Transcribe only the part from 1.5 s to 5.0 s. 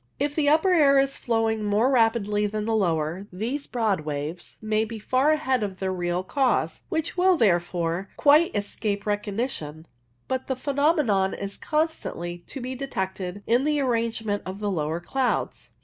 more rapidly than the lower, these broad waves may be